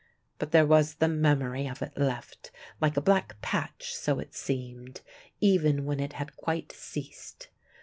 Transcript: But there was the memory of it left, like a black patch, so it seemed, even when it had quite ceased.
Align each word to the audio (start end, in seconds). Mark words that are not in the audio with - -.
But 0.39 0.49
there 0.49 0.65
was 0.65 0.95
the 0.95 1.07
memory 1.07 1.67
of 1.67 1.83
it 1.83 1.95
left, 1.95 2.49
like 2.81 2.97
a 2.97 3.01
black 3.01 3.39
patch, 3.41 3.93
so 3.93 4.17
it 4.17 4.33
seemed, 4.33 5.01
even 5.39 5.85
when 5.85 5.99
it 5.99 6.13
had 6.13 6.35
quite 6.35 6.71
ceased. 6.71 7.49